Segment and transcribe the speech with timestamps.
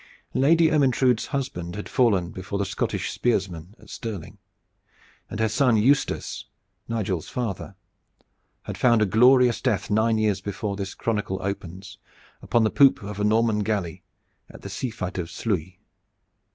[0.33, 4.39] Lady Ermyntrude's husband had fallen before the Scottish spearsmen at Stirling,
[5.29, 6.45] and her son Eustace,
[6.87, 7.75] Nigel's father,
[8.63, 11.99] had found a glorious death nine years before this chronicle opens
[12.41, 14.01] upon the poop of a Norman galley
[14.49, 15.73] at the sea fight of Sluys.